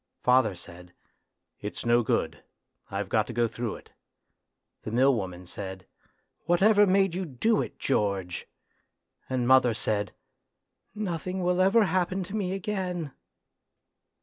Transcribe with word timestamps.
Father 0.23 0.55
said, 0.55 0.95
"It's 1.59 1.85
no 1.85 2.01
good, 2.01 2.43
I've 2.89 3.07
got 3.07 3.27
to 3.27 3.33
go 3.33 3.47
through 3.47 3.75
it;" 3.75 3.91
the 4.81 4.89
mill 4.89 5.13
woman 5.13 5.45
said," 5.45 5.85
Whatever 6.47 6.87
made 6.87 7.13
you 7.13 7.23
do 7.23 7.61
it, 7.61 7.77
George?" 7.77 8.47
And 9.29 9.47
mother 9.47 9.75
said," 9.75 10.11
Nothing 11.11 11.43
will 11.43 11.61
ever 11.61 11.83
happen 11.83 12.23
to 12.23 12.35
me 12.35 12.53
again 12.53 13.11